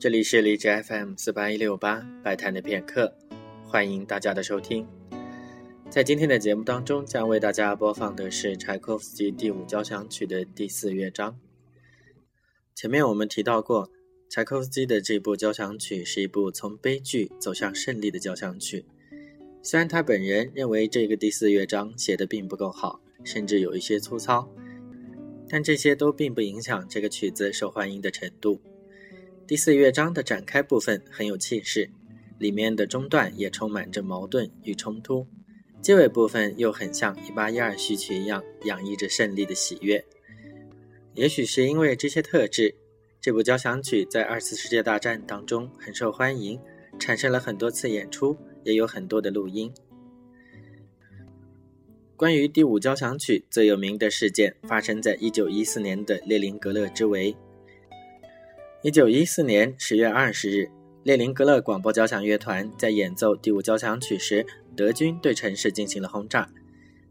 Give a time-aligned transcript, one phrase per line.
[0.00, 3.14] 这里是荔枝 FM 四八一六八百谈的片刻，
[3.66, 4.86] 欢迎大家的收听。
[5.90, 11.38] 在今天的节目当中，将为大家播放的是柴可夫斯基第五交响曲的第四乐章。
[12.74, 13.90] 前面我们提到过，
[14.30, 18.86] 柴可夫斯基的这部交响曲是一部从悲剧走向胜利的交响曲。
[19.62, 24.50] 虽然他本人认为这个第四乐章写的并不够好，甚至有一些粗糙，
[25.46, 28.62] 但这些都并不影响这个曲子受欢迎的程度。
[29.50, 31.90] 第四乐章的展开部分很有气势，
[32.38, 35.26] 里面的中段也充满着矛盾与冲突，
[35.82, 40.04] 结尾部分又很像一八一二序曲一样，洋溢着胜利的喜悦。
[41.14, 42.76] 也许是因为这些特质，
[43.20, 46.60] 这部交响曲在二次世界大战当中很受欢迎，
[47.00, 49.74] 产生了很多次演出，也有很多的录音。
[52.14, 57.36] 关于第五交响曲最有名的事件，发生在一九一四年的列宁格勒之围。
[58.82, 60.70] 一九一四年十月二十日，
[61.02, 66.48] 列宁格勒广播交响乐团在演奏第五交响曲时，德军对城市进行了轰炸，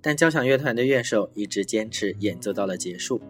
[0.00, 3.20] 但交响乐团的乐手一直坚持演奏到了结束。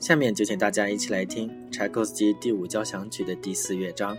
[0.00, 4.18] 下面就请大家一起来听柴可夫斯基第五交响曲的第四乐章。